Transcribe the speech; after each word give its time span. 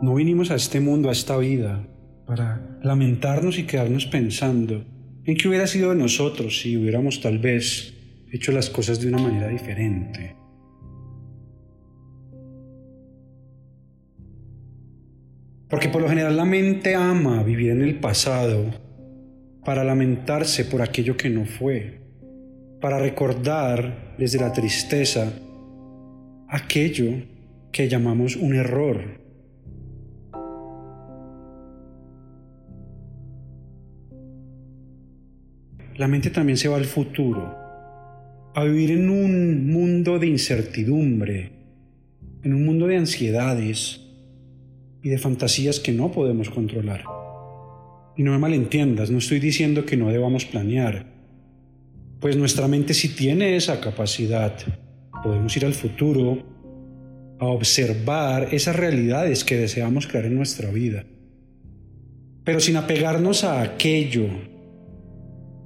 No 0.00 0.14
vinimos 0.14 0.50
a 0.50 0.54
este 0.54 0.80
mundo, 0.80 1.08
a 1.08 1.12
esta 1.12 1.36
vida, 1.36 1.84
para 2.26 2.78
lamentarnos 2.82 3.58
y 3.58 3.64
quedarnos 3.64 4.06
pensando 4.06 4.84
en 5.24 5.36
qué 5.36 5.48
hubiera 5.48 5.66
sido 5.66 5.90
de 5.90 5.96
nosotros 5.96 6.60
si 6.60 6.76
hubiéramos 6.76 7.20
tal 7.20 7.38
vez 7.38 7.94
hecho 8.30 8.52
las 8.52 8.70
cosas 8.70 9.00
de 9.00 9.08
una 9.08 9.18
manera 9.18 9.48
diferente. 9.48 10.36
Porque 15.68 15.88
por 15.88 16.00
lo 16.00 16.08
general 16.08 16.36
la 16.36 16.44
mente 16.44 16.94
ama 16.94 17.42
vivir 17.42 17.72
en 17.72 17.82
el 17.82 17.98
pasado 17.98 18.64
para 19.64 19.84
lamentarse 19.84 20.64
por 20.64 20.80
aquello 20.80 21.16
que 21.16 21.28
no 21.28 21.44
fue, 21.44 22.00
para 22.80 22.98
recordar 22.98 24.14
desde 24.16 24.38
la 24.38 24.52
tristeza 24.52 25.32
aquello 26.48 27.22
que 27.70 27.88
llamamos 27.88 28.36
un 28.36 28.54
error. 28.54 29.27
La 35.98 36.06
mente 36.06 36.30
también 36.30 36.56
se 36.56 36.68
va 36.68 36.76
al 36.76 36.84
futuro, 36.84 37.56
a 38.54 38.62
vivir 38.62 38.92
en 38.92 39.10
un 39.10 39.66
mundo 39.66 40.20
de 40.20 40.28
incertidumbre, 40.28 41.50
en 42.44 42.54
un 42.54 42.64
mundo 42.64 42.86
de 42.86 42.98
ansiedades 42.98 44.00
y 45.02 45.08
de 45.08 45.18
fantasías 45.18 45.80
que 45.80 45.90
no 45.90 46.12
podemos 46.12 46.50
controlar. 46.50 47.02
Y 48.16 48.22
no 48.22 48.30
me 48.30 48.38
malentiendas, 48.38 49.10
no 49.10 49.18
estoy 49.18 49.40
diciendo 49.40 49.84
que 49.84 49.96
no 49.96 50.08
debamos 50.08 50.44
planear, 50.44 51.04
pues 52.20 52.36
nuestra 52.36 52.68
mente 52.68 52.94
sí 52.94 53.08
tiene 53.08 53.56
esa 53.56 53.80
capacidad. 53.80 54.54
Podemos 55.24 55.56
ir 55.56 55.66
al 55.66 55.74
futuro 55.74 56.44
a 57.40 57.46
observar 57.46 58.54
esas 58.54 58.76
realidades 58.76 59.42
que 59.42 59.56
deseamos 59.56 60.06
crear 60.06 60.26
en 60.26 60.36
nuestra 60.36 60.70
vida, 60.70 61.04
pero 62.44 62.60
sin 62.60 62.76
apegarnos 62.76 63.42
a 63.42 63.62
aquello, 63.62 64.57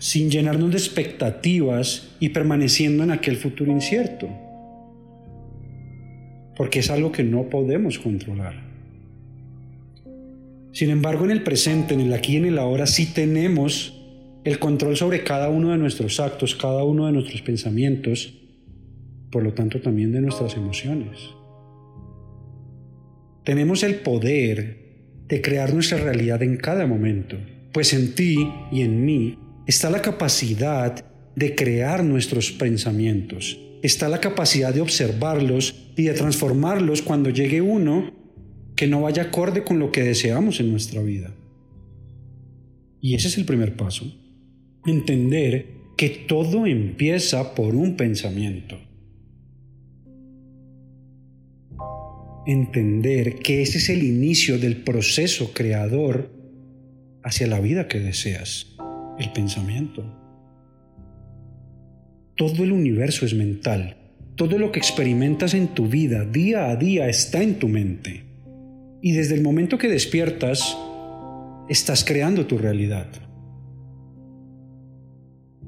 sin 0.02 0.32
llenarnos 0.32 0.72
de 0.72 0.78
expectativas 0.78 2.16
y 2.18 2.30
permaneciendo 2.30 3.04
en 3.04 3.12
aquel 3.12 3.36
futuro 3.36 3.70
incierto, 3.70 4.28
porque 6.56 6.80
es 6.80 6.90
algo 6.90 7.12
que 7.12 7.22
no 7.22 7.48
podemos 7.48 8.00
controlar. 8.00 8.64
Sin 10.72 10.90
embargo, 10.90 11.24
en 11.24 11.30
el 11.30 11.44
presente, 11.44 11.94
en 11.94 12.00
el 12.00 12.12
aquí 12.12 12.32
y 12.32 12.36
en 12.38 12.46
el 12.46 12.58
ahora, 12.58 12.88
sí 12.88 13.12
tenemos 13.14 13.96
el 14.42 14.58
control 14.58 14.96
sobre 14.96 15.22
cada 15.22 15.48
uno 15.50 15.70
de 15.70 15.78
nuestros 15.78 16.18
actos, 16.18 16.56
cada 16.56 16.82
uno 16.82 17.06
de 17.06 17.12
nuestros 17.12 17.40
pensamientos, 17.42 18.34
por 19.30 19.44
lo 19.44 19.54
tanto 19.54 19.80
también 19.80 20.10
de 20.10 20.20
nuestras 20.20 20.56
emociones. 20.56 21.16
Tenemos 23.44 23.84
el 23.84 23.94
poder 24.00 24.78
de 25.28 25.40
crear 25.40 25.72
nuestra 25.72 25.98
realidad 25.98 26.42
en 26.42 26.56
cada 26.56 26.88
momento, 26.88 27.36
pues 27.72 27.92
en 27.92 28.16
ti 28.16 28.50
y 28.72 28.82
en 28.82 29.04
mí 29.04 29.38
está 29.66 29.90
la 29.90 30.02
capacidad 30.02 31.04
de 31.34 31.54
crear 31.54 32.04
nuestros 32.04 32.52
pensamientos, 32.52 33.58
está 33.82 34.08
la 34.08 34.20
capacidad 34.20 34.74
de 34.74 34.80
observarlos 34.80 35.74
y 35.96 36.04
de 36.04 36.14
transformarlos 36.14 37.02
cuando 37.02 37.30
llegue 37.30 37.60
uno 37.60 38.12
que 38.76 38.86
no 38.86 39.02
vaya 39.02 39.24
acorde 39.24 39.64
con 39.64 39.78
lo 39.78 39.92
que 39.92 40.02
deseamos 40.02 40.60
en 40.60 40.70
nuestra 40.70 41.02
vida. 41.02 41.34
Y 43.00 43.14
ese 43.14 43.28
es 43.28 43.38
el 43.38 43.44
primer 43.44 43.76
paso. 43.76 44.12
Entender 44.86 45.66
que 45.96 46.08
todo 46.08 46.66
empieza 46.66 47.54
por 47.54 47.74
un 47.74 47.96
pensamiento. 47.96 48.78
Entender 52.46 53.36
que 53.36 53.62
ese 53.62 53.78
es 53.78 53.88
el 53.88 54.02
inicio 54.02 54.58
del 54.58 54.78
proceso 54.78 55.52
creador 55.52 56.30
hacia 57.22 57.46
la 57.46 57.60
vida 57.60 57.86
que 57.86 58.00
deseas, 58.00 58.71
el 59.22 59.32
pensamiento. 59.32 60.04
Todo 62.36 62.64
el 62.64 62.72
universo 62.72 63.24
es 63.24 63.34
mental. 63.34 63.96
Todo 64.36 64.58
lo 64.58 64.72
que 64.72 64.78
experimentas 64.78 65.54
en 65.54 65.68
tu 65.68 65.86
vida 65.86 66.24
día 66.24 66.70
a 66.70 66.76
día 66.76 67.08
está 67.08 67.42
en 67.42 67.58
tu 67.58 67.68
mente. 67.68 68.24
Y 69.00 69.12
desde 69.12 69.34
el 69.34 69.42
momento 69.42 69.78
que 69.78 69.88
despiertas, 69.88 70.76
estás 71.68 72.04
creando 72.04 72.46
tu 72.46 72.58
realidad. 72.58 73.06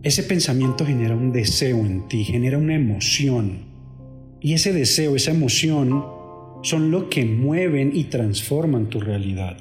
Ese 0.03 0.23
pensamiento 0.23 0.85
genera 0.85 1.17
un 1.17 1.33
deseo 1.33 1.79
en 1.79 2.09
ti, 2.09 2.25
genera 2.25 2.59
una 2.59 2.75
emoción. 2.75 3.73
Y 4.41 4.55
ese 4.55 4.73
deseo, 4.73 5.17
esa 5.17 5.31
emoción, 5.31 6.05
son 6.63 6.91
lo 6.91 7.09
que 7.09 7.25
mueven 7.25 7.91
y 7.95 8.05
transforman 8.05 8.89
tu 8.89 9.01
realidad. 9.01 9.57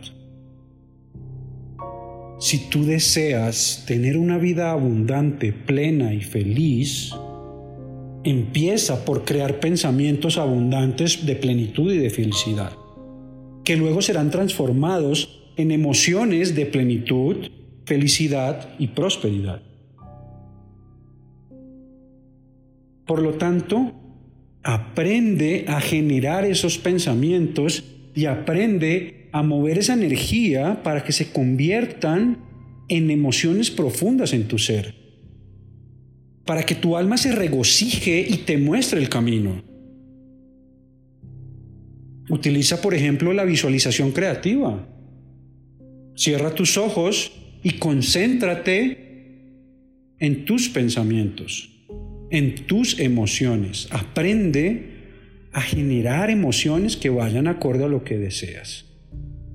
Si 2.44 2.70
tú 2.70 2.84
deseas 2.84 3.86
tener 3.88 4.18
una 4.18 4.38
vida 4.38 4.72
abundante, 4.72 5.54
plena 5.54 6.14
y 6.14 6.20
feliz, 6.20 7.16
empieza 8.26 9.06
por 9.06 9.24
crear 9.24 9.62
pensamientos 9.62 10.38
abundantes 10.38 11.26
de 11.26 11.38
plenitud 11.38 11.94
y 11.94 12.00
de 12.00 12.10
felicidad 12.10 12.74
que 13.64 13.78
luego 13.78 14.02
serán 14.02 14.30
transformados 14.30 15.54
en 15.56 15.72
emociones 15.72 16.54
de 16.54 16.66
plenitud, 16.66 17.48
felicidad 17.86 18.76
y 18.78 18.88
prosperidad. 18.88 19.62
Por 23.06 23.22
lo 23.22 23.36
tanto, 23.36 23.94
aprende 24.64 25.64
a 25.70 25.80
generar 25.80 26.44
esos 26.44 26.78
pensamientos 26.78 27.86
y 28.14 28.26
aprende 28.26 29.23
a 29.34 29.42
mover 29.42 29.80
esa 29.80 29.94
energía 29.94 30.84
para 30.84 31.04
que 31.04 31.12
se 31.12 31.32
conviertan 31.32 32.38
en 32.88 33.10
emociones 33.10 33.72
profundas 33.72 34.32
en 34.32 34.48
tu 34.48 34.60
ser, 34.60 34.94
para 36.46 36.64
que 36.64 36.76
tu 36.76 36.96
alma 36.96 37.18
se 37.18 37.32
regocije 37.34 38.26
y 38.30 38.38
te 38.38 38.58
muestre 38.58 39.00
el 39.00 39.10
camino. 39.10 39.64
Utiliza, 42.30 42.80
por 42.80 42.94
ejemplo, 42.94 43.34
la 43.34 43.44
visualización 43.44 44.12
creativa. 44.12 44.88
Cierra 46.16 46.54
tus 46.54 46.78
ojos 46.78 47.32
y 47.64 47.72
concéntrate 47.80 48.98
en 50.20 50.46
tus 50.46 50.70
pensamientos, 50.70 51.72
en 52.30 52.68
tus 52.68 53.00
emociones. 53.00 53.88
Aprende 53.90 54.94
a 55.54 55.62
generar 55.62 56.30
emociones 56.30 56.98
que 56.98 57.10
vayan 57.10 57.48
acorde 57.48 57.86
a 57.86 57.88
lo 57.88 58.04
que 58.04 58.20
deseas. 58.20 58.93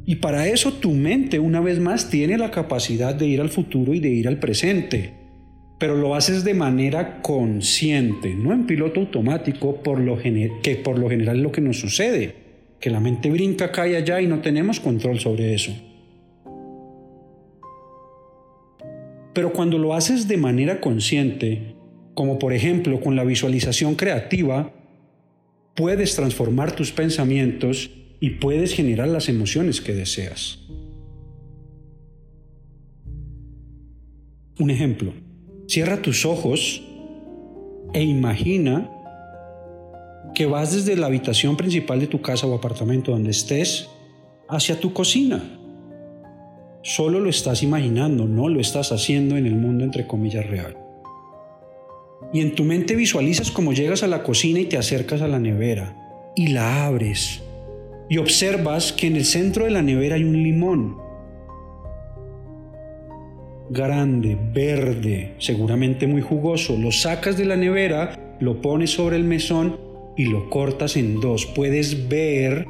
Y 0.08 0.16
para 0.16 0.48
eso 0.48 0.72
tu 0.72 0.92
mente 0.92 1.38
una 1.38 1.60
vez 1.60 1.80
más 1.80 2.08
tiene 2.08 2.38
la 2.38 2.50
capacidad 2.50 3.14
de 3.14 3.26
ir 3.26 3.42
al 3.42 3.50
futuro 3.50 3.92
y 3.92 4.00
de 4.00 4.08
ir 4.08 4.26
al 4.26 4.38
presente. 4.38 5.12
Pero 5.78 5.96
lo 5.96 6.14
haces 6.14 6.44
de 6.44 6.54
manera 6.54 7.20
consciente, 7.20 8.34
no 8.34 8.54
en 8.54 8.64
piloto 8.64 9.00
automático, 9.00 9.82
por 9.82 10.00
lo 10.00 10.16
que 10.16 10.80
por 10.82 10.98
lo 10.98 11.10
general 11.10 11.36
es 11.36 11.42
lo 11.42 11.52
que 11.52 11.60
nos 11.60 11.78
sucede 11.78 12.34
que 12.80 12.88
la 12.88 13.00
mente 13.00 13.30
brinca 13.30 13.66
acá 13.66 13.86
y 13.86 13.96
allá 13.96 14.18
y 14.22 14.26
no 14.26 14.40
tenemos 14.40 14.80
control 14.80 15.20
sobre 15.20 15.52
eso. 15.52 15.76
Pero 19.34 19.52
cuando 19.52 19.76
lo 19.76 19.92
haces 19.92 20.26
de 20.26 20.38
manera 20.38 20.80
consciente, 20.80 21.74
como 22.14 22.38
por 22.38 22.54
ejemplo 22.54 22.98
con 23.00 23.14
la 23.14 23.24
visualización 23.24 23.94
creativa, 23.94 24.72
puedes 25.74 26.16
transformar 26.16 26.72
tus 26.72 26.92
pensamientos 26.92 27.90
y 28.20 28.30
puedes 28.30 28.74
generar 28.74 29.08
las 29.08 29.28
emociones 29.28 29.80
que 29.80 29.94
deseas. 29.94 30.58
Un 34.58 34.70
ejemplo, 34.70 35.12
cierra 35.68 36.02
tus 36.02 36.26
ojos 36.26 36.82
e 37.92 38.02
imagina 38.02 38.90
que 40.34 40.46
vas 40.46 40.74
desde 40.74 40.96
la 40.96 41.06
habitación 41.06 41.56
principal 41.56 42.00
de 42.00 42.08
tu 42.08 42.20
casa 42.20 42.46
o 42.46 42.54
apartamento 42.54 43.12
donde 43.12 43.30
estés 43.30 43.88
hacia 44.48 44.80
tu 44.80 44.92
cocina. 44.92 45.42
Solo 46.82 47.20
lo 47.20 47.30
estás 47.30 47.62
imaginando, 47.62 48.26
no 48.26 48.48
lo 48.48 48.60
estás 48.60 48.92
haciendo 48.92 49.36
en 49.36 49.46
el 49.46 49.54
mundo 49.54 49.84
entre 49.84 50.06
comillas 50.06 50.46
real. 50.46 50.76
Y 52.32 52.40
en 52.40 52.54
tu 52.54 52.64
mente 52.64 52.96
visualizas 52.96 53.50
cómo 53.50 53.72
llegas 53.72 54.02
a 54.02 54.08
la 54.08 54.22
cocina 54.22 54.58
y 54.58 54.66
te 54.66 54.76
acercas 54.76 55.22
a 55.22 55.28
la 55.28 55.38
nevera 55.38 56.32
y 56.34 56.48
la 56.48 56.86
abres 56.86 57.42
y 58.08 58.18
observas 58.18 58.92
que 58.92 59.06
en 59.06 59.16
el 59.16 59.24
centro 59.24 59.64
de 59.64 59.70
la 59.70 59.82
nevera 59.82 60.16
hay 60.16 60.24
un 60.24 60.42
limón. 60.42 60.96
Grande, 63.70 64.38
verde, 64.52 65.34
seguramente 65.38 66.06
muy 66.06 66.22
jugoso. 66.22 66.76
Lo 66.78 66.90
sacas 66.90 67.36
de 67.36 67.44
la 67.44 67.56
nevera, 67.56 68.36
lo 68.40 68.62
pones 68.62 68.90
sobre 68.90 69.16
el 69.16 69.24
mesón 69.24 69.78
y 70.16 70.24
lo 70.24 70.48
cortas 70.50 70.96
en 70.96 71.20
dos, 71.20 71.46
puedes 71.46 72.08
ver 72.08 72.66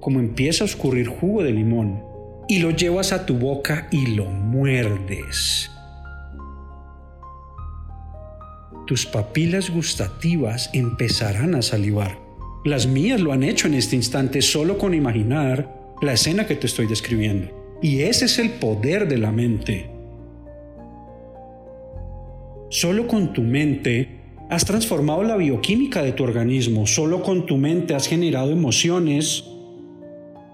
cómo 0.00 0.20
empieza 0.20 0.64
a 0.64 0.66
escurrir 0.66 1.06
jugo 1.06 1.42
de 1.42 1.52
limón 1.52 2.02
y 2.48 2.58
lo 2.58 2.70
llevas 2.70 3.12
a 3.12 3.26
tu 3.26 3.34
boca 3.34 3.88
y 3.90 4.14
lo 4.14 4.26
muerdes. 4.26 5.70
Tus 8.86 9.06
papilas 9.06 9.70
gustativas 9.70 10.70
empezarán 10.72 11.54
a 11.54 11.62
salivar. 11.62 12.27
Las 12.64 12.86
mías 12.86 13.20
lo 13.20 13.32
han 13.32 13.44
hecho 13.44 13.68
en 13.68 13.74
este 13.74 13.96
instante 13.96 14.42
solo 14.42 14.78
con 14.78 14.94
imaginar 14.94 15.94
la 16.02 16.12
escena 16.12 16.46
que 16.46 16.56
te 16.56 16.66
estoy 16.66 16.86
describiendo. 16.86 17.78
Y 17.80 18.00
ese 18.00 18.24
es 18.24 18.38
el 18.38 18.50
poder 18.50 19.08
de 19.08 19.18
la 19.18 19.30
mente. 19.30 19.90
Solo 22.70 23.06
con 23.06 23.32
tu 23.32 23.42
mente 23.42 24.18
has 24.50 24.64
transformado 24.64 25.22
la 25.22 25.36
bioquímica 25.36 26.02
de 26.02 26.12
tu 26.12 26.24
organismo, 26.24 26.86
solo 26.86 27.22
con 27.22 27.46
tu 27.46 27.56
mente 27.56 27.94
has 27.94 28.08
generado 28.08 28.50
emociones 28.50 29.44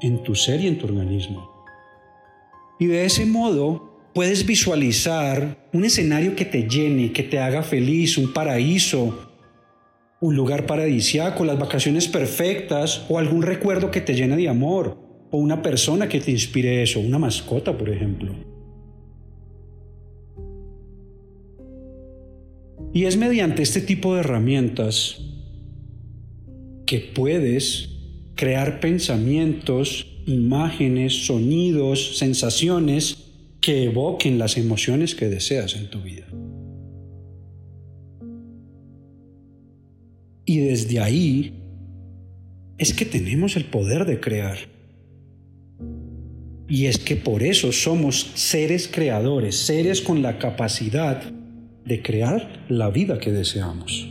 en 0.01 0.23
tu 0.23 0.35
ser 0.35 0.61
y 0.61 0.67
en 0.67 0.79
tu 0.79 0.87
organismo. 0.87 1.51
Y 2.79 2.87
de 2.87 3.05
ese 3.07 3.25
modo 3.25 3.95
puedes 4.15 4.45
visualizar 4.45 5.69
un 5.73 5.85
escenario 5.85 6.37
que 6.37 6.45
te 6.45 6.69
llene, 6.69 7.13
que 7.13 7.23
te 7.23 7.39
haga 7.39 7.63
feliz, 7.63 8.19
un 8.19 8.33
paraíso, 8.33 9.34
un 10.25 10.37
lugar 10.37 10.65
paradisiaco, 10.65 11.45
las 11.45 11.59
vacaciones 11.59 12.09
perfectas 12.09 13.05
o 13.11 13.19
algún 13.19 13.43
recuerdo 13.43 13.91
que 13.91 14.01
te 14.01 14.15
llene 14.15 14.39
de 14.39 14.49
amor 14.49 14.97
o 15.31 15.37
una 15.37 15.61
persona 15.61 16.09
que 16.09 16.19
te 16.19 16.31
inspire 16.31 16.83
eso, 16.83 16.99
una 16.99 17.19
mascota, 17.19 17.77
por 17.77 17.91
ejemplo. 17.91 18.33
Y 22.95 23.05
es 23.05 23.19
mediante 23.19 23.63
este 23.63 23.83
tipo 23.83 24.15
de 24.15 24.21
herramientas 24.21 25.21
que 26.87 27.01
puedes 27.01 27.91
crear 28.35 28.81
pensamientos, 28.81 30.07
imágenes, 30.25 31.27
sonidos, 31.27 32.17
sensaciones 32.17 33.31
que 33.61 33.85
evoquen 33.85 34.39
las 34.39 34.57
emociones 34.57 35.15
que 35.15 35.29
deseas 35.29 35.77
en 35.77 35.91
tu 35.91 36.01
vida. 36.01 36.25
Y 40.45 40.59
desde 40.59 41.01
ahí 41.01 41.55
es 42.79 42.93
que 42.93 43.05
tenemos 43.05 43.57
el 43.57 43.65
poder 43.67 44.05
de 44.05 44.21
crear. 44.21 44.59
Y 46.69 46.87
es 46.87 46.99
que 46.99 47.17
por 47.17 47.43
eso 47.43 47.73
somos 47.73 48.31
seres 48.35 48.89
creadores, 48.89 49.57
seres 49.57 50.01
con 50.01 50.23
la 50.23 50.39
capacidad 50.39 51.23
de 51.85 52.03
crear 52.03 52.65
la 52.69 52.91
vida 52.91 53.19
que 53.19 53.33
deseamos. 53.33 54.11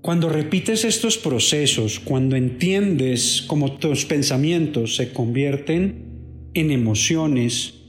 Cuando 0.00 0.28
repites 0.28 0.84
estos 0.84 1.16
procesos, 1.16 1.98
cuando 1.98 2.36
entiendes 2.36 3.44
cómo 3.46 3.78
tus 3.78 4.04
pensamientos 4.04 4.96
se 4.96 5.12
convierten 5.12 6.50
en 6.52 6.70
emociones 6.70 7.83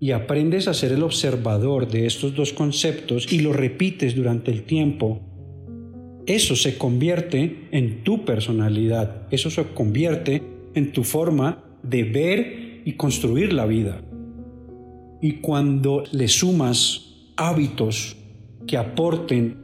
y 0.00 0.10
aprendes 0.10 0.68
a 0.68 0.74
ser 0.74 0.92
el 0.92 1.02
observador 1.02 1.88
de 1.88 2.06
estos 2.06 2.34
dos 2.34 2.52
conceptos 2.52 3.32
y 3.32 3.40
lo 3.40 3.52
repites 3.52 4.14
durante 4.14 4.50
el 4.50 4.64
tiempo, 4.64 5.20
eso 6.26 6.56
se 6.56 6.78
convierte 6.78 7.68
en 7.70 8.02
tu 8.02 8.24
personalidad, 8.24 9.26
eso 9.30 9.50
se 9.50 9.64
convierte 9.74 10.42
en 10.74 10.92
tu 10.92 11.04
forma 11.04 11.64
de 11.82 12.02
ver 12.04 12.82
y 12.84 12.92
construir 12.94 13.52
la 13.52 13.66
vida. 13.66 14.02
Y 15.20 15.34
cuando 15.40 16.04
le 16.12 16.28
sumas 16.28 17.32
hábitos 17.36 18.16
que 18.66 18.76
aporten 18.76 19.56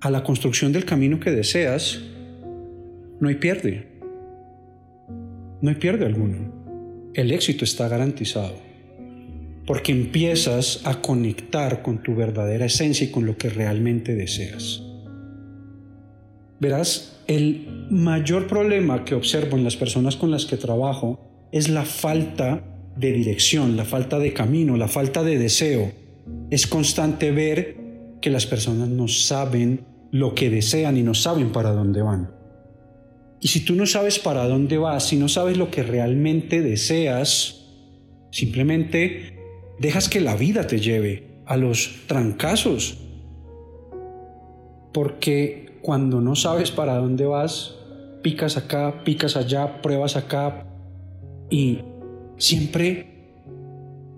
a 0.00 0.10
la 0.10 0.22
construcción 0.22 0.72
del 0.72 0.84
camino 0.84 1.18
que 1.20 1.30
deseas, 1.30 2.00
no 3.20 3.28
hay 3.28 3.36
pierde. 3.36 3.88
No 5.62 5.70
hay 5.70 5.76
pierde 5.76 6.04
alguno. 6.04 7.10
El 7.14 7.30
éxito 7.30 7.64
está 7.64 7.88
garantizado. 7.88 8.63
Porque 9.66 9.92
empiezas 9.92 10.82
a 10.84 11.00
conectar 11.00 11.82
con 11.82 12.02
tu 12.02 12.14
verdadera 12.14 12.66
esencia 12.66 13.06
y 13.06 13.10
con 13.10 13.26
lo 13.26 13.36
que 13.36 13.48
realmente 13.48 14.14
deseas. 14.14 14.82
Verás, 16.60 17.22
el 17.26 17.86
mayor 17.90 18.46
problema 18.46 19.04
que 19.04 19.14
observo 19.14 19.56
en 19.56 19.64
las 19.64 19.76
personas 19.76 20.16
con 20.16 20.30
las 20.30 20.46
que 20.46 20.56
trabajo 20.56 21.48
es 21.52 21.68
la 21.68 21.84
falta 21.84 22.64
de 22.96 23.12
dirección, 23.12 23.76
la 23.76 23.84
falta 23.84 24.18
de 24.18 24.32
camino, 24.32 24.76
la 24.76 24.88
falta 24.88 25.22
de 25.22 25.38
deseo. 25.38 25.92
Es 26.50 26.66
constante 26.66 27.30
ver 27.32 27.76
que 28.20 28.30
las 28.30 28.46
personas 28.46 28.88
no 28.88 29.08
saben 29.08 29.84
lo 30.10 30.34
que 30.34 30.48
desean 30.48 30.96
y 30.96 31.02
no 31.02 31.14
saben 31.14 31.50
para 31.50 31.72
dónde 31.72 32.02
van. 32.02 32.30
Y 33.40 33.48
si 33.48 33.60
tú 33.60 33.74
no 33.74 33.84
sabes 33.84 34.18
para 34.18 34.46
dónde 34.48 34.78
vas, 34.78 35.08
si 35.08 35.16
no 35.16 35.28
sabes 35.28 35.58
lo 35.58 35.70
que 35.70 35.82
realmente 35.82 36.62
deseas, 36.62 37.66
simplemente 38.30 39.33
dejas 39.78 40.08
que 40.08 40.20
la 40.20 40.36
vida 40.36 40.66
te 40.66 40.80
lleve 40.80 41.40
a 41.46 41.56
los 41.56 42.02
trancazos. 42.06 42.98
Porque 44.92 45.78
cuando 45.82 46.20
no 46.20 46.36
sabes 46.36 46.70
para 46.70 46.96
dónde 46.96 47.26
vas, 47.26 47.76
picas 48.22 48.56
acá, 48.56 49.02
picas 49.04 49.36
allá, 49.36 49.82
pruebas 49.82 50.16
acá 50.16 50.66
y 51.50 51.80
siempre 52.38 53.14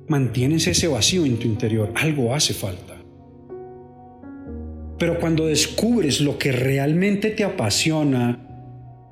mantienes 0.09 0.67
ese 0.67 0.89
vacío 0.89 1.25
en 1.25 1.39
tu 1.39 1.47
interior. 1.47 1.93
Algo 1.97 2.35
hace 2.35 2.55
falta. 2.55 2.95
Pero 4.99 5.19
cuando 5.21 5.47
descubres 5.47 6.21
lo 6.21 6.39
que 6.39 6.53
realmente 6.53 7.31
te 7.31 7.45
apasiona, 7.45 8.39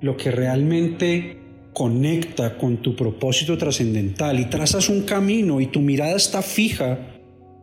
lo 0.01 0.17
que 0.17 0.31
realmente 0.31 1.44
conecta 1.75 2.57
con 2.57 2.79
tu 2.79 2.97
propósito 2.97 3.59
trascendental 3.59 4.41
y 4.41 4.47
trazas 4.47 4.89
un 4.89 5.03
camino 5.03 5.61
y 5.61 5.67
tu 5.67 5.81
mirada 5.81 6.17
está 6.17 6.41
fija 6.41 6.99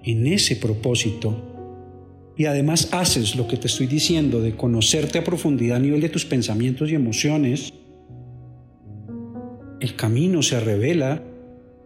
en 0.03 0.27
ese 0.27 0.57
propósito, 0.57 1.51
y 2.35 2.45
además 2.45 2.89
haces 2.91 3.35
lo 3.35 3.47
que 3.47 3.57
te 3.57 3.67
estoy 3.67 3.87
diciendo 3.87 4.41
de 4.41 4.55
conocerte 4.55 5.19
a 5.19 5.23
profundidad 5.23 5.77
a 5.77 5.79
nivel 5.79 6.01
de 6.01 6.09
tus 6.09 6.25
pensamientos 6.25 6.89
y 6.89 6.95
emociones, 6.95 7.73
el 9.79 9.95
camino 9.95 10.41
se 10.41 10.59
revela 10.59 11.23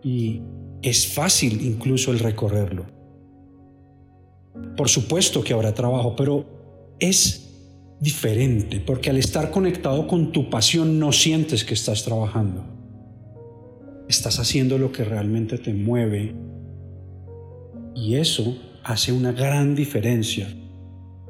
y 0.03 0.41
es 0.81 1.07
fácil 1.07 1.61
incluso 1.65 2.11
el 2.11 2.19
recorrerlo. 2.19 2.85
Por 4.77 4.89
supuesto 4.89 5.43
que 5.43 5.53
habrá 5.53 5.73
trabajo, 5.73 6.15
pero 6.15 6.45
es 6.99 7.44
diferente, 7.99 8.79
porque 8.79 9.09
al 9.09 9.17
estar 9.17 9.51
conectado 9.51 10.07
con 10.07 10.31
tu 10.31 10.49
pasión 10.49 10.99
no 10.99 11.11
sientes 11.11 11.63
que 11.63 11.73
estás 11.73 12.03
trabajando. 12.03 12.65
Estás 14.07 14.39
haciendo 14.39 14.77
lo 14.77 14.91
que 14.91 15.03
realmente 15.03 15.57
te 15.57 15.73
mueve 15.73 16.35
y 17.95 18.15
eso 18.15 18.57
hace 18.83 19.11
una 19.11 19.31
gran 19.31 19.75
diferencia 19.75 20.47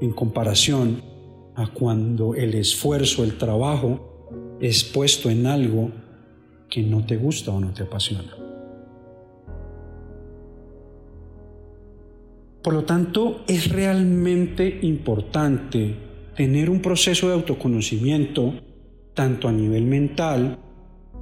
en 0.02 0.12
comparación 0.12 1.02
a 1.56 1.68
cuando 1.68 2.36
el 2.36 2.54
esfuerzo, 2.56 3.24
el 3.24 3.38
trabajo 3.38 4.58
es 4.60 4.84
puesto 4.84 5.30
en 5.30 5.46
algo 5.46 5.92
que 6.70 6.82
no 6.82 7.06
te 7.06 7.16
gusta 7.16 7.52
o 7.52 7.60
no 7.60 7.74
te 7.74 7.84
apasiona. 7.84 8.36
Por 12.62 12.74
lo 12.74 12.84
tanto, 12.84 13.44
es 13.48 13.72
realmente 13.72 14.80
importante 14.82 16.05
tener 16.36 16.70
un 16.70 16.82
proceso 16.82 17.28
de 17.28 17.34
autoconocimiento, 17.34 18.54
tanto 19.14 19.48
a 19.48 19.52
nivel 19.52 19.86
mental 19.86 20.60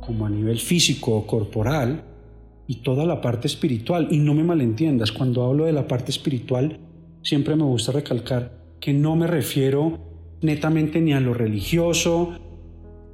como 0.01 0.25
a 0.25 0.29
nivel 0.29 0.60
físico 0.60 1.15
o 1.15 1.27
corporal, 1.27 2.03
y 2.67 2.77
toda 2.77 3.05
la 3.05 3.22
parte 3.22 3.48
espiritual. 3.48 4.08
Y 4.12 4.17
no 4.17 4.34
me 4.34 4.43
malentiendas, 4.43 5.12
cuando 5.12 5.43
hablo 5.43 5.65
de 5.65 5.74
la 5.74 5.88
parte 5.88 6.12
espiritual, 6.12 6.79
siempre 7.22 7.55
me 7.55 7.63
gusta 7.63 7.91
recalcar 7.91 8.63
que 8.79 8.93
no 8.93 9.15
me 9.15 9.27
refiero 9.27 10.00
netamente 10.41 11.00
ni 11.00 11.13
a 11.13 11.20
lo 11.20 11.34
religioso, 11.34 12.34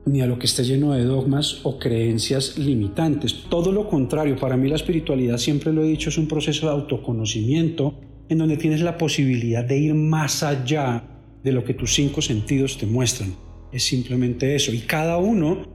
ni 0.06 0.22
a 0.22 0.26
lo 0.28 0.40
que 0.40 0.48
esté 0.48 0.64
lleno 0.64 0.94
de 0.94 1.04
dogmas 1.04 1.60
o 1.64 1.78
creencias 1.78 2.58
limitantes. 2.58 3.44
Todo 3.50 3.72
lo 3.72 3.88
contrario, 3.88 4.36
para 4.38 4.58
mí 4.58 4.68
la 4.70 4.78
espiritualidad, 4.78 5.38
siempre 5.38 5.72
lo 5.72 5.84
he 5.84 5.88
dicho, 5.88 6.10
es 6.10 6.18
un 6.18 6.28
proceso 6.28 6.68
de 6.68 6.74
autoconocimiento 6.74 7.94
en 8.30 8.38
donde 8.40 8.58
tienes 8.58 8.82
la 8.82 8.98
posibilidad 8.98 9.64
de 9.64 9.78
ir 9.78 9.94
más 9.94 10.42
allá 10.42 11.19
de 11.44 11.52
lo 11.52 11.64
que 11.64 11.74
tus 11.74 11.94
cinco 11.94 12.22
sentidos 12.22 12.78
te 12.78 12.86
muestran. 12.86 13.36
Es 13.72 13.84
simplemente 13.84 14.56
eso. 14.56 14.74
Y 14.74 14.80
cada 14.80 15.18
uno 15.18 15.68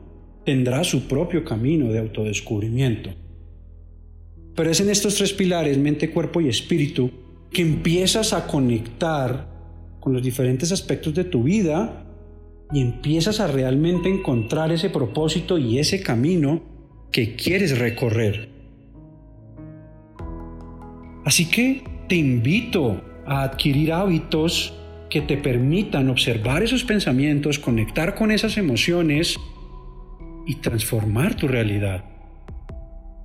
tendrá 0.45 0.85
su 0.85 1.09
propio 1.09 1.45
camino 1.45 1.91
de 1.91 1.99
autodescubrimiento. 1.99 3.11
Pero 4.55 4.71
es 4.71 4.81
en 4.81 4.91
estos 4.91 5.17
tres 5.17 5.33
pilares, 5.33 5.79
mente, 5.79 6.11
cuerpo 6.11 6.41
y 6.41 6.49
espíritu, 6.49 7.11
que 7.51 7.63
empiezas 7.63 8.33
a 8.33 8.47
conectar 8.47 9.53
con 10.01 10.13
los 10.13 10.23
diferentes 10.23 10.71
aspectos 10.71 11.15
de 11.15 11.25
tu 11.25 11.45
vida 11.45 12.07
y 12.73 12.81
empiezas 12.81 13.41
a 13.41 13.47
realmente 13.47 14.09
encontrar 14.09 14.73
ese 14.73 14.91
propósito 14.91 15.59
y 15.59 15.79
ese 15.79 16.03
camino 16.03 16.63
que 17.11 17.37
quieres 17.37 17.79
recorrer. 17.79 18.49
Así 21.25 21.49
que 21.49 21.83
te 22.09 22.17
invito 22.17 23.01
a 23.27 23.45
adquirir 23.45 23.93
hábitos 23.93 24.75
que 25.15 25.21
te 25.21 25.37
permitan 25.37 26.11
observar 26.11 26.65
esos 26.65 26.83
pensamientos, 26.83 27.61
conectar 27.61 28.17
con 28.17 28.33
esas 28.33 28.57
emociones 28.57 29.37
y 30.45 30.57
transformar 30.57 31.37
tu 31.37 31.47
realidad. 31.47 32.05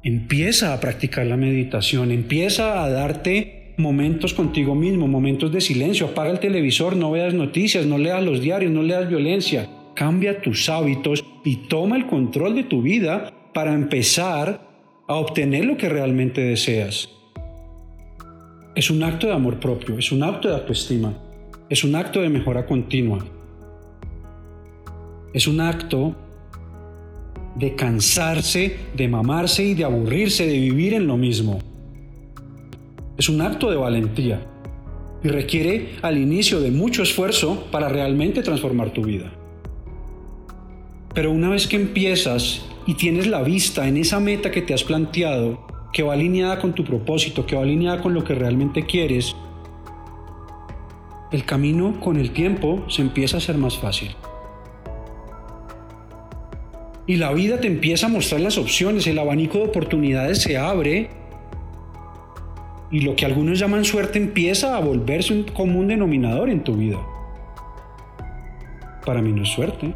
Empieza 0.03 0.72
a 0.72 0.79
practicar 0.79 1.25
la 1.25 1.36
meditación, 1.36 2.12
empieza 2.12 2.84
a 2.84 2.91
darte 2.91 3.74
momentos 3.77 4.36
contigo 4.36 4.75
mismo, 4.75 5.08
momentos 5.08 5.51
de 5.51 5.62
silencio, 5.62 6.05
apaga 6.05 6.29
el 6.29 6.39
televisor, 6.39 6.96
no 6.96 7.10
veas 7.10 7.34
noticias, 7.34 7.88
no 7.88 7.98
leas 7.98 8.24
los 8.24 8.39
diarios, 8.39 8.72
no 8.72 8.84
leas 8.84 9.10
violencia, 9.10 9.67
cambia 9.96 10.43
tus 10.43 10.69
hábitos 10.69 11.25
y 11.43 11.55
toma 11.69 11.98
el 11.98 12.05
control 12.05 12.53
de 12.53 12.65
tu 12.65 12.84
vida 12.84 13.34
para 13.51 13.74
empezar 13.74 14.62
a 15.08 15.15
obtener 15.15 15.65
lo 15.65 15.75
que 15.75 15.89
realmente 15.89 16.39
deseas. 16.41 17.10
Es 18.75 18.91
un 18.91 19.01
acto 19.01 19.25
de 19.25 19.34
amor 19.34 19.60
propio, 19.60 19.98
es 19.98 20.12
un 20.12 20.22
acto 20.22 20.50
de 20.50 20.53
autoestima, 20.53 21.29
es 21.70 21.84
un 21.84 21.96
acto 21.96 22.22
de 22.22 22.30
mejora 22.30 22.66
continua. 22.66 23.24
Es 25.34 25.48
un 25.48 25.62
acto 25.62 26.16
de 27.56 27.76
cansarse, 27.76 28.78
de 28.96 29.08
mamarse 29.08 29.64
y 29.64 29.74
de 29.76 29.84
aburrirse 29.84 30.48
de 30.48 30.54
vivir 30.54 30.96
en 30.96 31.06
lo 31.06 31.16
mismo. 31.16 31.60
Es 33.18 33.30
un 33.30 33.42
acto 33.42 33.70
de 33.70 33.78
valentía 33.78 34.42
y 35.24 35.28
requiere 35.28 35.90
al 36.02 36.18
inicio 36.18 36.60
de 36.60 36.72
mucho 36.72 37.04
esfuerzo 37.04 37.68
para 37.72 37.90
realmente 37.90 38.42
transformar 38.42 38.92
tu 38.92 39.04
vida. 39.04 39.32
Pero 41.14 41.32
una 41.32 41.50
vez 41.50 41.68
que 41.68 41.76
empiezas 41.76 42.66
y 42.88 42.96
tienes 42.96 43.28
la 43.28 43.44
vista 43.44 43.88
en 43.88 43.98
esa 43.98 44.20
meta 44.20 44.50
que 44.50 44.64
te 44.64 44.74
has 44.74 44.84
planteado, 44.84 45.68
que 45.94 46.02
va 46.02 46.14
alineada 46.14 46.60
con 46.60 46.74
tu 46.74 46.84
propósito, 46.84 47.46
que 47.46 47.56
va 47.56 47.62
alineada 47.62 48.02
con 48.02 48.14
lo 48.14 48.24
que 48.24 48.34
realmente 48.34 48.86
quieres, 48.86 49.36
el 51.32 51.46
camino 51.46 52.00
con 52.00 52.18
el 52.18 52.32
tiempo 52.32 52.86
se 52.90 53.02
empieza 53.02 53.38
a 53.38 53.40
hacer 53.40 53.58
más 53.58 53.78
fácil. 53.78 54.16
Y 57.06 57.16
la 57.18 57.32
vida 57.34 57.60
te 57.60 57.68
empieza 57.68 58.08
a 58.08 58.10
mostrar 58.10 58.42
las 58.42 58.58
opciones, 58.58 59.08
el 59.08 59.18
abanico 59.18 59.58
de 59.60 59.66
oportunidades 59.66 60.42
se 60.42 60.58
abre 60.58 61.10
y 62.92 63.02
lo 63.02 63.16
que 63.16 63.26
algunos 63.26 63.60
llaman 63.60 63.86
suerte 63.86 64.18
empieza 64.18 64.76
a 64.76 64.80
volverse 64.80 65.34
un 65.34 65.44
común 65.44 65.88
denominador 65.88 66.50
en 66.50 66.64
tu 66.64 66.76
vida. 66.76 66.98
Para 69.06 69.22
mí 69.22 69.32
no 69.32 69.44
es 69.44 69.50
suerte. 69.50 69.94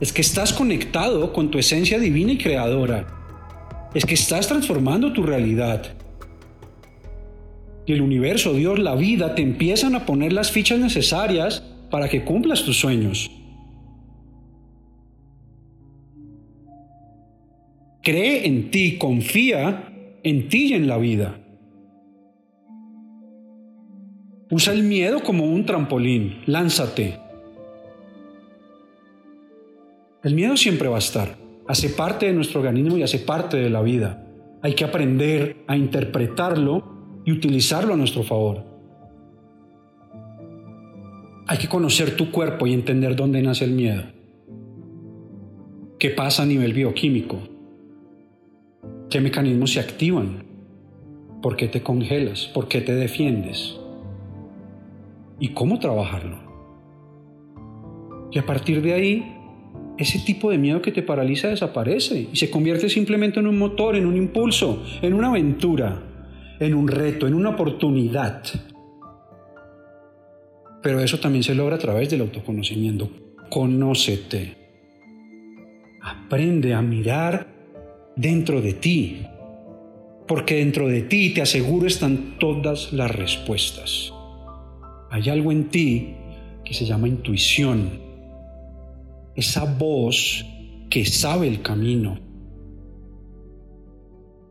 Es 0.00 0.12
que 0.12 0.22
estás 0.22 0.52
conectado 0.52 1.32
con 1.32 1.50
tu 1.50 1.58
esencia 1.58 1.98
divina 1.98 2.32
y 2.32 2.38
creadora. 2.38 3.06
Es 3.94 4.04
que 4.04 4.14
estás 4.14 4.48
transformando 4.48 5.12
tu 5.12 5.22
realidad. 5.22 5.94
Y 7.86 7.92
el 7.92 8.00
universo, 8.00 8.54
Dios, 8.54 8.78
la 8.78 8.94
vida 8.94 9.34
te 9.34 9.42
empiezan 9.42 9.94
a 9.94 10.06
poner 10.06 10.32
las 10.32 10.50
fichas 10.50 10.78
necesarias 10.78 11.62
para 11.90 12.08
que 12.08 12.24
cumplas 12.24 12.64
tus 12.64 12.78
sueños. 12.78 13.30
Cree 18.02 18.46
en 18.46 18.70
ti, 18.70 18.98
confía 18.98 20.18
en 20.22 20.48
ti 20.48 20.66
y 20.66 20.74
en 20.74 20.86
la 20.86 20.98
vida. 20.98 21.40
Usa 24.50 24.72
el 24.72 24.82
miedo 24.82 25.22
como 25.22 25.44
un 25.44 25.64
trampolín, 25.64 26.42
lánzate. 26.46 27.18
El 30.22 30.34
miedo 30.34 30.56
siempre 30.56 30.88
va 30.88 30.96
a 30.96 31.00
estar, 31.00 31.36
hace 31.66 31.90
parte 31.90 32.26
de 32.26 32.32
nuestro 32.32 32.60
organismo 32.60 32.96
y 32.96 33.02
hace 33.02 33.18
parte 33.18 33.56
de 33.56 33.70
la 33.70 33.82
vida. 33.82 34.26
Hay 34.62 34.74
que 34.74 34.84
aprender 34.84 35.56
a 35.66 35.76
interpretarlo 35.76 36.93
y 37.24 37.32
utilizarlo 37.32 37.94
a 37.94 37.96
nuestro 37.96 38.22
favor. 38.22 38.64
Hay 41.46 41.58
que 41.58 41.68
conocer 41.68 42.16
tu 42.16 42.30
cuerpo 42.30 42.66
y 42.66 42.72
entender 42.72 43.16
dónde 43.16 43.42
nace 43.42 43.64
el 43.64 43.72
miedo. 43.72 44.02
¿Qué 45.98 46.10
pasa 46.10 46.42
a 46.42 46.46
nivel 46.46 46.72
bioquímico? 46.72 47.38
¿Qué 49.10 49.20
mecanismos 49.20 49.72
se 49.72 49.80
activan? 49.80 50.44
¿Por 51.42 51.56
qué 51.56 51.68
te 51.68 51.82
congelas? 51.82 52.46
¿Por 52.46 52.68
qué 52.68 52.80
te 52.80 52.94
defiendes? 52.94 53.78
y 55.38 55.48
cómo 55.48 55.78
trabajarlo. 55.78 56.38
Y 58.30 58.38
a 58.38 58.46
partir 58.46 58.82
de 58.82 58.94
ahí, 58.94 59.36
ese 59.98 60.18
tipo 60.18 60.50
de 60.50 60.58
miedo 60.58 60.82
que 60.82 60.92
te 60.92 61.02
paraliza 61.02 61.48
desaparece 61.48 62.28
y 62.32 62.36
se 62.36 62.50
convierte 62.50 62.88
simplemente 62.88 63.40
en 63.40 63.46
un 63.46 63.58
motor, 63.58 63.96
en 63.96 64.06
un 64.06 64.16
impulso, 64.16 64.82
en 65.02 65.14
una 65.14 65.28
aventura, 65.28 66.02
en 66.60 66.74
un 66.74 66.88
reto, 66.88 67.26
en 67.26 67.34
una 67.34 67.50
oportunidad. 67.50 68.42
Pero 70.82 71.00
eso 71.00 71.18
también 71.18 71.42
se 71.42 71.54
logra 71.54 71.76
a 71.76 71.78
través 71.78 72.10
del 72.10 72.20
autoconocimiento. 72.20 73.10
Conócete. 73.50 74.56
Aprende 76.02 76.74
a 76.74 76.82
mirar 76.82 77.46
dentro 78.16 78.60
de 78.60 78.74
ti, 78.74 79.26
porque 80.28 80.56
dentro 80.56 80.88
de 80.88 81.02
ti, 81.02 81.30
te 81.32 81.42
aseguro, 81.42 81.86
están 81.86 82.38
todas 82.38 82.92
las 82.92 83.14
respuestas. 83.14 84.12
Hay 85.10 85.28
algo 85.30 85.52
en 85.52 85.68
ti 85.68 86.14
que 86.64 86.74
se 86.74 86.84
llama 86.84 87.08
intuición. 87.08 88.00
Esa 89.34 89.64
voz 89.64 90.44
que 90.90 91.04
sabe 91.04 91.48
el 91.48 91.62
camino. 91.62 92.18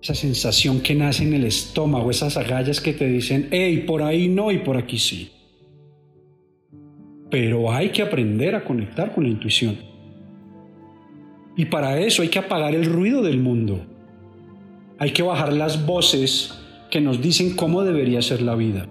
Esa 0.03 0.15
sensación 0.15 0.81
que 0.81 0.95
nace 0.95 1.23
en 1.23 1.33
el 1.33 1.45
estómago, 1.45 2.11
esas 2.11 2.35
agallas 2.35 2.81
que 2.81 2.91
te 2.91 3.07
dicen, 3.07 3.47
hey, 3.51 3.85
por 3.87 4.03
ahí 4.03 4.27
no 4.27 4.51
y 4.51 4.57
por 4.57 4.75
aquí 4.75 4.99
sí. 4.99 5.31
Pero 7.31 7.71
hay 7.71 7.91
que 7.91 8.01
aprender 8.01 8.53
a 8.53 8.65
conectar 8.65 9.15
con 9.15 9.23
la 9.23 9.29
intuición. 9.29 9.77
Y 11.55 11.67
para 11.67 12.01
eso 12.01 12.21
hay 12.21 12.27
que 12.27 12.39
apagar 12.39 12.75
el 12.75 12.83
ruido 12.83 13.21
del 13.21 13.39
mundo. 13.39 13.85
Hay 14.99 15.11
que 15.11 15.23
bajar 15.23 15.53
las 15.53 15.85
voces 15.85 16.53
que 16.91 16.99
nos 16.99 17.21
dicen 17.21 17.55
cómo 17.55 17.83
debería 17.83 18.21
ser 18.21 18.41
la 18.41 18.55
vida. 18.55 18.89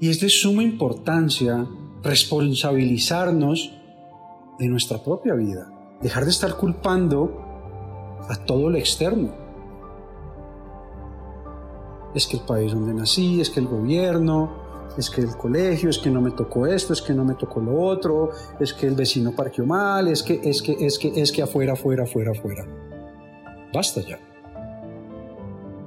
Y 0.00 0.08
es 0.08 0.20
de 0.20 0.28
suma 0.28 0.62
importancia 0.62 1.66
responsabilizarnos 2.04 3.72
de 4.60 4.68
nuestra 4.68 5.02
propia 5.02 5.34
vida, 5.34 5.68
dejar 6.00 6.22
de 6.22 6.30
estar 6.30 6.56
culpando 6.56 7.51
a 8.28 8.36
todo 8.44 8.70
lo 8.70 8.78
externo. 8.78 9.30
Es 12.14 12.26
que 12.26 12.36
el 12.36 12.42
país 12.42 12.72
donde 12.72 12.92
nací, 12.92 13.40
es 13.40 13.50
que 13.50 13.60
el 13.60 13.66
gobierno, 13.66 14.52
es 14.98 15.08
que 15.08 15.22
el 15.22 15.36
colegio, 15.36 15.88
es 15.88 15.98
que 15.98 16.10
no 16.10 16.20
me 16.20 16.32
tocó 16.32 16.66
esto, 16.66 16.92
es 16.92 17.00
que 17.00 17.14
no 17.14 17.24
me 17.24 17.34
tocó 17.34 17.60
lo 17.60 17.80
otro, 17.80 18.30
es 18.60 18.74
que 18.74 18.86
el 18.86 18.94
vecino 18.94 19.34
parqueó 19.34 19.64
mal, 19.64 20.08
es 20.08 20.22
que, 20.22 20.40
es 20.42 20.60
que, 20.60 20.72
es 20.72 20.98
que, 20.98 21.08
es 21.08 21.32
que 21.32 21.42
afuera, 21.42 21.72
afuera, 21.72 22.04
afuera, 22.04 22.32
afuera. 22.32 22.66
Basta 23.72 24.02
ya. 24.02 24.18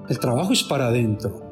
El 0.09 0.19
trabajo 0.19 0.53
es 0.53 0.63
para 0.63 0.87
adentro 0.87 1.45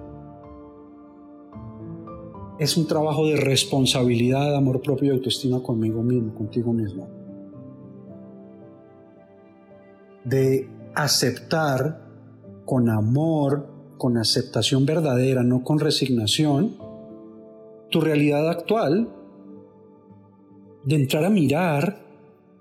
es 2.60 2.78
un 2.78 2.88
trabajo 2.88 3.26
de 3.26 3.36
responsabilidad, 3.36 4.56
amor 4.56 4.82
propio 4.82 5.12
y 5.12 5.16
autoestima 5.18 5.62
conmigo 5.62 6.02
mismo, 6.04 6.34
contigo 6.34 6.72
mismo. 6.72 7.23
De 10.26 10.70
aceptar 10.96 12.02
con 12.66 12.90
amor, 12.90 13.96
con 13.98 14.18
aceptación 14.18 14.86
verdadera, 14.86 15.44
no 15.44 15.64
con 15.64 15.80
resignación, 15.80 16.78
tu 17.90 18.02
realidad 18.02 18.50
actual, 18.50 19.10
de 20.86 20.96
entrar 20.96 21.26
a 21.26 21.30
mirar 21.30 22.04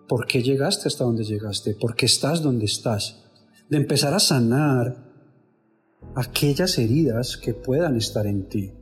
por 0.09 0.27
qué 0.27 0.43
llegaste 0.43 0.89
hasta 0.89 1.05
donde 1.05 1.25
llegaste, 1.25 1.75
por 1.75 1.95
qué 1.95 2.07
estás 2.07 2.43
donde 2.43 2.67
estás, 2.67 3.25
de 3.69 3.79
empezar 3.79 4.15
a 4.15 4.21
sanar 4.21 5.11
aquellas 6.15 6.79
heridas 6.79 7.37
que 7.37 7.55
puedan 7.55 7.97
estar 7.97 8.27
en 8.27 8.49
ti 8.49 8.73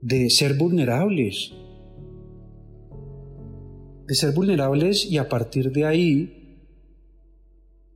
de 0.00 0.30
ser 0.30 0.54
vulnerables, 0.54 1.52
de 4.10 4.16
ser 4.16 4.32
vulnerables 4.34 5.06
y 5.06 5.18
a 5.18 5.28
partir 5.28 5.70
de 5.70 5.84
ahí 5.84 6.66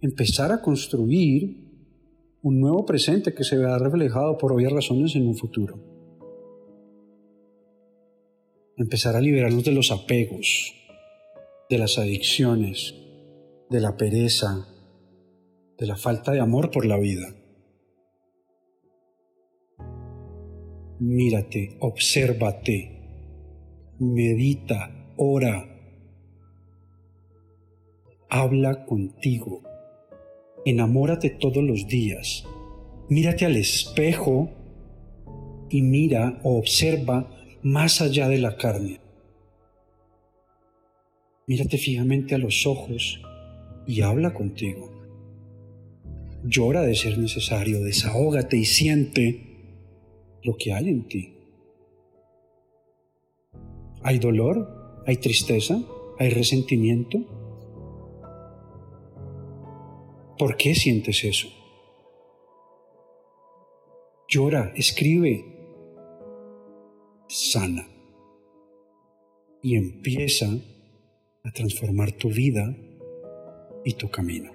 empezar 0.01 0.53
a 0.53 0.63
construir 0.63 1.57
un 2.41 2.61
nuevo 2.61 2.87
presente 2.87 3.35
que 3.35 3.43
se 3.43 3.59
verá 3.59 3.79
reflejado 3.79 4.39
por 4.39 4.53
obvias 4.53 4.73
razones 4.73 5.17
en 5.17 5.27
un 5.27 5.35
futuro. 5.35 5.77
Empezar 8.77 9.17
a 9.17 9.21
liberarnos 9.21 9.65
de 9.65 9.73
los 9.73 9.91
apegos, 9.91 10.73
de 11.69 11.79
las 11.79 11.99
adicciones, 11.99 12.95
de 13.69 13.81
la 13.81 13.97
pereza, 13.97 14.69
de 15.77 15.87
la 15.87 15.97
falta 15.97 16.31
de 16.31 16.39
amor 16.39 16.71
por 16.71 16.87
la 16.87 16.97
vida. 16.97 17.35
mírate, 21.01 21.77
obsérvate, 21.81 22.79
medita, 23.99 25.13
ora, 25.17 25.74
habla 28.35 28.85
contigo, 28.85 29.63
enamórate 30.65 31.31
todos 31.31 31.63
los 31.63 31.87
días, 31.87 32.45
mírate 33.09 33.45
al 33.45 33.55
espejo 33.55 34.51
y 35.71 35.83
mira 35.83 36.41
o 36.43 36.59
observa 36.59 37.31
más 37.63 38.01
allá 38.01 38.29
de 38.29 38.39
la 38.39 38.57
carne. 38.57 39.01
Mírate 41.47 41.79
fijamente 41.79 42.35
a 42.35 42.39
los 42.39 42.67
ojos 42.67 43.23
y 43.87 44.01
habla 44.01 44.35
contigo. 44.35 44.91
Llora 46.43 46.83
de 46.83 46.97
ser 46.97 47.19
necesario, 47.19 47.85
desahógate 47.85 48.57
y 48.57 48.65
siente 48.65 49.43
lo 50.43 50.57
que 50.57 50.73
hay 50.73 50.89
en 50.89 51.07
ti. 51.07 51.35
¿Hay 54.03 54.19
dolor? 54.19 55.05
¿Hay 55.07 55.19
tristeza? 55.19 55.81
¿Hay 56.19 56.31
resentimiento? 56.31 57.44
¿Por 60.39 60.57
qué 60.57 60.75
sientes 60.75 61.23
eso? 61.25 61.49
Llora, 64.29 64.73
escribe, 64.75 65.45
sana 67.29 67.87
y 69.63 69.77
empieza 69.77 70.47
a 71.45 71.51
transformar 71.53 72.13
tu 72.13 72.31
vida 72.31 72.77
y 73.85 73.95
tu 73.95 74.11
camino. 74.11 74.54